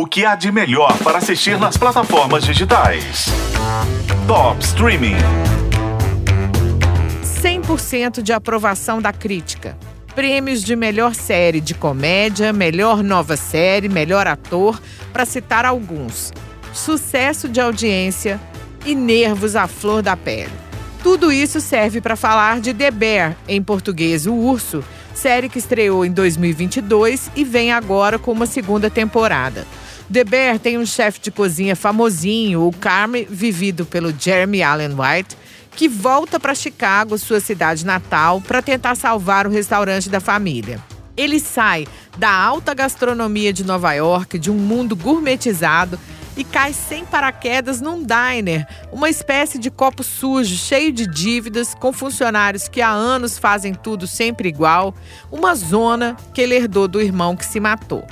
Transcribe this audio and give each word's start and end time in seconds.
O 0.00 0.06
que 0.06 0.24
há 0.24 0.34
de 0.34 0.50
melhor 0.50 0.96
para 1.04 1.18
assistir 1.18 1.58
nas 1.58 1.76
plataformas 1.76 2.42
digitais? 2.42 3.26
Top 4.26 4.58
Streaming. 4.64 5.16
100% 7.22 8.22
de 8.22 8.32
aprovação 8.32 9.02
da 9.02 9.12
crítica. 9.12 9.76
Prêmios 10.14 10.62
de 10.62 10.74
melhor 10.74 11.14
série 11.14 11.60
de 11.60 11.74
comédia, 11.74 12.50
melhor 12.50 13.02
nova 13.02 13.36
série, 13.36 13.90
melhor 13.90 14.26
ator, 14.26 14.80
para 15.12 15.26
citar 15.26 15.66
alguns. 15.66 16.32
Sucesso 16.72 17.46
de 17.46 17.60
audiência 17.60 18.40
e 18.86 18.94
nervos 18.94 19.54
à 19.54 19.66
flor 19.66 20.00
da 20.00 20.16
pele. 20.16 20.50
Tudo 21.02 21.30
isso 21.30 21.60
serve 21.60 22.00
para 22.00 22.16
falar 22.16 22.58
de 22.58 22.72
The 22.72 22.90
Bear, 22.90 23.36
em 23.46 23.62
português 23.62 24.26
O 24.26 24.32
Urso, 24.32 24.82
série 25.12 25.50
que 25.50 25.58
estreou 25.58 26.06
em 26.06 26.10
2022 26.10 27.30
e 27.36 27.44
vem 27.44 27.70
agora 27.70 28.18
com 28.18 28.32
uma 28.32 28.46
segunda 28.46 28.88
temporada. 28.88 29.66
Bear 30.10 30.58
tem 30.58 30.76
um 30.76 30.84
chefe 30.84 31.20
de 31.20 31.30
cozinha 31.30 31.76
famosinho, 31.76 32.66
o 32.66 32.72
Carme, 32.72 33.24
vivido 33.30 33.86
pelo 33.86 34.12
Jeremy 34.12 34.60
Allen 34.60 34.96
White, 34.98 35.36
que 35.76 35.88
volta 35.88 36.40
para 36.40 36.52
Chicago, 36.52 37.16
sua 37.16 37.38
cidade 37.38 37.86
natal, 37.86 38.40
para 38.40 38.60
tentar 38.60 38.96
salvar 38.96 39.46
o 39.46 39.50
restaurante 39.50 40.10
da 40.10 40.18
família. 40.18 40.80
Ele 41.16 41.38
sai 41.38 41.86
da 42.18 42.28
alta 42.28 42.74
gastronomia 42.74 43.52
de 43.52 43.62
Nova 43.62 43.92
York, 43.92 44.36
de 44.36 44.50
um 44.50 44.54
mundo 44.54 44.96
gourmetizado, 44.96 45.96
e 46.36 46.42
cai 46.42 46.72
sem 46.72 47.04
paraquedas 47.04 47.80
num 47.80 48.02
diner, 48.02 48.66
uma 48.90 49.08
espécie 49.08 49.58
de 49.58 49.70
copo 49.70 50.02
sujo, 50.02 50.56
cheio 50.56 50.92
de 50.92 51.06
dívidas, 51.06 51.72
com 51.72 51.92
funcionários 51.92 52.66
que 52.66 52.80
há 52.80 52.90
anos 52.90 53.38
fazem 53.38 53.74
tudo 53.74 54.08
sempre 54.08 54.48
igual, 54.48 54.92
uma 55.30 55.54
zona 55.54 56.16
que 56.34 56.40
ele 56.40 56.56
herdou 56.56 56.88
do 56.88 57.00
irmão 57.00 57.36
que 57.36 57.46
se 57.46 57.60
matou. 57.60 58.04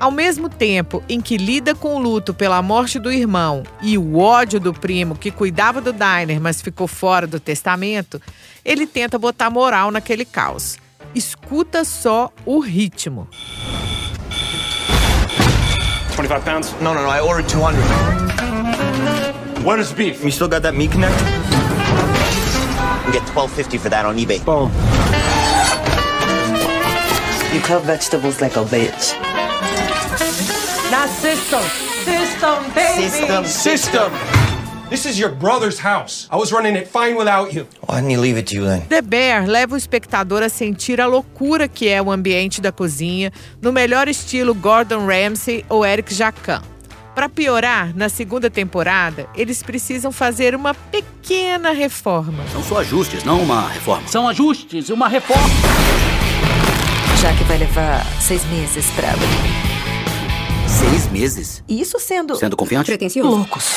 Ao 0.00 0.10
mesmo 0.10 0.48
tempo 0.48 1.04
em 1.10 1.20
que 1.20 1.36
lida 1.36 1.74
com 1.74 1.94
o 1.94 1.98
luto 1.98 2.32
pela 2.32 2.62
morte 2.62 2.98
do 2.98 3.12
irmão 3.12 3.62
e 3.82 3.98
o 3.98 4.18
ódio 4.18 4.58
do 4.58 4.72
primo 4.72 5.14
que 5.14 5.30
cuidava 5.30 5.78
do 5.78 5.92
diner, 5.92 6.40
mas 6.40 6.62
ficou 6.62 6.88
fora 6.88 7.26
do 7.26 7.38
testamento, 7.38 8.18
ele 8.64 8.86
tenta 8.86 9.18
botar 9.18 9.50
moral 9.50 9.90
naquele 9.90 10.24
caos. 10.24 10.78
Escuta 11.14 11.84
só 11.84 12.32
o 12.46 12.60
ritmo. 12.60 13.28
25 16.16 16.44
pounds? 16.44 16.74
No, 16.80 16.94
no, 16.94 17.02
no. 17.02 17.10
I 17.10 17.20
ordered 17.20 17.46
200. 17.50 17.78
Where's 19.62 19.92
beef? 19.92 20.24
You 20.24 20.30
still 20.30 20.48
got 20.48 20.62
that 20.62 20.74
meat 20.74 20.92
connect? 20.92 21.14
You 23.06 23.12
get 23.12 23.22
12.50 23.34 23.78
for 23.78 23.90
that 23.90 24.06
on 24.06 24.16
eBay. 24.16 24.42
Boom. 24.46 24.70
You 27.52 27.60
cut 27.60 27.82
vegetables 27.82 28.40
like 28.40 28.56
a 28.56 28.64
bitch. 28.64 29.29
Now 30.90 31.06
system, 31.06 31.62
system, 32.04 32.64
baby. 32.74 33.08
System. 33.08 33.44
System! 33.44 34.12
This 34.90 35.06
is 35.06 35.20
your 35.20 35.30
brother's 35.30 35.78
house. 35.78 36.26
I 36.32 36.36
was 36.36 36.52
running 36.52 36.74
it 36.74 36.88
fine 36.88 37.14
without 37.14 37.54
you. 37.54 37.68
Why 37.86 38.00
didn't 38.00 38.10
he 38.10 38.16
leave 38.16 38.36
it 38.36 38.48
to 38.48 38.56
you 38.56 38.64
then? 38.64 38.82
The 38.88 39.00
Bear 39.00 39.46
leva 39.46 39.74
o 39.74 39.78
espectador 39.78 40.42
a 40.42 40.48
sentir 40.48 41.00
a 41.00 41.06
loucura 41.06 41.68
que 41.68 41.88
é 41.88 42.02
o 42.02 42.10
ambiente 42.10 42.60
da 42.60 42.72
cozinha, 42.72 43.30
no 43.62 43.72
melhor 43.72 44.08
estilo 44.08 44.52
Gordon 44.52 45.06
Ramsay 45.06 45.64
ou 45.68 45.86
Eric 45.86 46.12
Jacquin. 46.12 46.60
Para 47.14 47.28
piorar, 47.28 47.96
na 47.96 48.08
segunda 48.08 48.50
temporada, 48.50 49.28
eles 49.36 49.62
precisam 49.62 50.10
fazer 50.10 50.56
uma 50.56 50.74
pequena 50.74 51.70
reforma. 51.70 52.42
São 52.50 52.64
só 52.64 52.80
ajustes, 52.80 53.22
não 53.22 53.40
uma 53.42 53.68
reforma. 53.68 54.08
São 54.08 54.26
ajustes, 54.26 54.90
uma 54.90 55.06
reforma. 55.06 55.48
Já 57.22 57.32
que 57.34 57.44
vai 57.44 57.58
levar 57.58 58.04
seis 58.20 58.44
meses 58.46 58.90
pra 58.90 59.12
abrir. 59.12 59.69
Seis 60.80 61.10
meses. 61.10 61.62
Isso 61.68 61.98
sendo. 61.98 62.34
Sendo 62.36 62.56
confiante? 62.56 62.86
Pretencioso. 62.86 63.28
Loucos. 63.28 63.76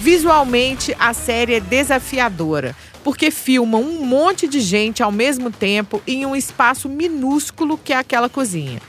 Visualmente, 0.00 0.94
a 0.98 1.12
série 1.12 1.54
é 1.54 1.60
desafiadora, 1.60 2.76
porque 3.02 3.30
filma 3.30 3.78
um 3.78 4.04
monte 4.04 4.46
de 4.46 4.60
gente 4.60 5.02
ao 5.02 5.10
mesmo 5.10 5.50
tempo 5.50 6.00
em 6.06 6.24
um 6.24 6.36
espaço 6.36 6.88
minúsculo 6.88 7.76
que 7.76 7.92
é 7.92 7.96
aquela 7.96 8.28
cozinha. 8.28 8.80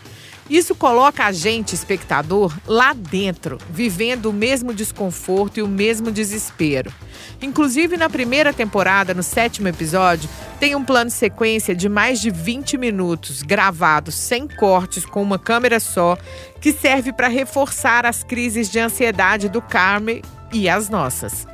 Isso 0.49 0.75
coloca 0.75 1.25
a 1.25 1.31
gente, 1.31 1.73
espectador, 1.73 2.55
lá 2.67 2.93
dentro, 2.93 3.57
vivendo 3.69 4.27
o 4.27 4.33
mesmo 4.33 4.73
desconforto 4.73 5.59
e 5.59 5.63
o 5.63 5.67
mesmo 5.67 6.11
desespero. 6.11 6.93
Inclusive, 7.41 7.97
na 7.97 8.09
primeira 8.09 8.53
temporada, 8.53 9.13
no 9.13 9.23
sétimo 9.23 9.67
episódio, 9.67 10.29
tem 10.59 10.75
um 10.75 10.85
plano 10.85 11.09
sequência 11.09 11.75
de 11.75 11.89
mais 11.89 12.21
de 12.21 12.29
20 12.29 12.77
minutos, 12.77 13.41
gravado 13.41 14.11
sem 14.11 14.47
cortes, 14.47 15.05
com 15.05 15.21
uma 15.21 15.39
câmera 15.39 15.79
só, 15.79 16.15
que 16.61 16.71
serve 16.71 17.11
para 17.11 17.27
reforçar 17.27 18.05
as 18.05 18.23
crises 18.23 18.69
de 18.69 18.79
ansiedade 18.79 19.49
do 19.49 19.61
Carmen 19.61 20.21
e 20.53 20.69
as 20.69 20.89
nossas. 20.89 21.47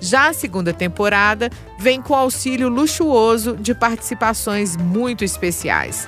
Já 0.00 0.28
a 0.28 0.32
segunda 0.32 0.72
temporada 0.72 1.50
vem 1.78 2.00
com 2.00 2.14
auxílio 2.14 2.68
luxuoso 2.68 3.56
de 3.56 3.74
participações 3.74 4.76
muito 4.76 5.24
especiais. 5.24 6.06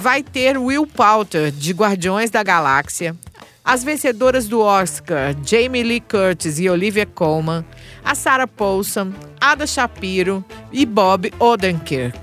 Vai 0.00 0.22
ter 0.22 0.56
Will 0.56 0.86
Poulter, 0.86 1.52
de 1.52 1.74
Guardiões 1.74 2.30
da 2.30 2.42
Galáxia, 2.42 3.14
as 3.62 3.84
vencedoras 3.84 4.48
do 4.48 4.62
Oscar, 4.62 5.36
Jamie 5.44 5.82
Lee 5.82 6.00
Curtis 6.00 6.58
e 6.58 6.70
Olivia 6.70 7.04
Colman, 7.04 7.62
a 8.02 8.14
Sarah 8.14 8.46
Paulson, 8.46 9.12
Ada 9.38 9.66
Shapiro 9.66 10.42
e 10.72 10.86
Bob 10.86 11.30
Odenkirk. 11.38 12.18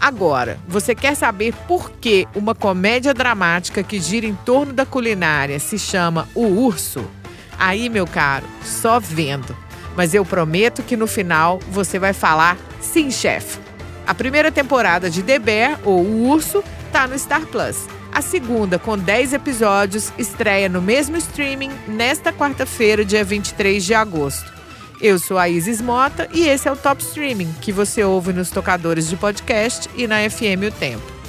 Agora, 0.00 0.58
você 0.66 0.94
quer 0.94 1.14
saber 1.14 1.52
por 1.68 1.90
que 1.90 2.26
uma 2.34 2.54
comédia 2.54 3.12
dramática 3.12 3.82
que 3.82 4.00
gira 4.00 4.24
em 4.24 4.34
torno 4.34 4.72
da 4.72 4.86
culinária 4.86 5.58
se 5.58 5.78
chama 5.78 6.26
O 6.34 6.46
Urso? 6.46 7.04
Aí, 7.58 7.90
meu 7.90 8.06
caro, 8.06 8.46
só 8.64 8.98
vendo. 8.98 9.54
Mas 9.94 10.14
eu 10.14 10.24
prometo 10.24 10.82
que 10.82 10.96
no 10.96 11.06
final 11.06 11.60
você 11.70 11.98
vai 11.98 12.14
falar 12.14 12.56
sim, 12.80 13.10
chefe. 13.10 13.58
A 14.06 14.14
primeira 14.14 14.50
temporada 14.50 15.10
de 15.10 15.22
The 15.22 15.38
Bear, 15.38 15.80
ou 15.84 16.00
O 16.00 16.30
Urso, 16.30 16.64
tá 16.90 17.06
no 17.06 17.18
Star 17.18 17.46
Plus. 17.46 17.86
A 18.12 18.20
segunda, 18.20 18.78
com 18.78 18.98
10 18.98 19.34
episódios, 19.34 20.12
estreia 20.18 20.68
no 20.68 20.82
mesmo 20.82 21.16
streaming 21.16 21.70
nesta 21.86 22.32
quarta-feira, 22.32 23.04
dia 23.04 23.24
23 23.24 23.84
de 23.84 23.94
agosto. 23.94 24.52
Eu 25.00 25.18
sou 25.18 25.38
a 25.38 25.48
Isis 25.48 25.80
Mota 25.80 26.28
e 26.32 26.46
esse 26.46 26.68
é 26.68 26.72
o 26.72 26.76
Top 26.76 27.02
Streaming, 27.02 27.54
que 27.62 27.72
você 27.72 28.04
ouve 28.04 28.32
nos 28.32 28.50
tocadores 28.50 29.08
de 29.08 29.16
podcast 29.16 29.88
e 29.96 30.06
na 30.06 30.28
FM 30.28 30.68
O 30.68 30.72
Tempo. 30.72 31.19